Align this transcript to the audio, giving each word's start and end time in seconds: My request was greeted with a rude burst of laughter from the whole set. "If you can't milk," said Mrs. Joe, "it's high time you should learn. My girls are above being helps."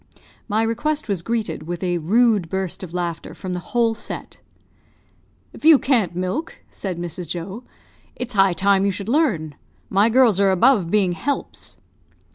My 0.47 0.63
request 0.63 1.07
was 1.07 1.21
greeted 1.21 1.67
with 1.67 1.83
a 1.83 1.99
rude 1.99 2.49
burst 2.49 2.81
of 2.81 2.91
laughter 2.91 3.35
from 3.35 3.53
the 3.53 3.59
whole 3.59 3.93
set. 3.93 4.39
"If 5.53 5.63
you 5.63 5.77
can't 5.77 6.15
milk," 6.15 6.55
said 6.71 6.97
Mrs. 6.97 7.29
Joe, 7.29 7.65
"it's 8.15 8.33
high 8.33 8.53
time 8.53 8.83
you 8.83 8.89
should 8.91 9.07
learn. 9.09 9.53
My 9.91 10.09
girls 10.09 10.39
are 10.39 10.49
above 10.49 10.89
being 10.89 11.11
helps." 11.11 11.77